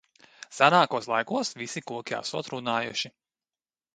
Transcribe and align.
Senākos 0.59 1.09
laikos 1.11 1.51
visi 1.61 1.85
koki 1.91 2.17
esot 2.21 2.51
runājuši. 2.53 3.15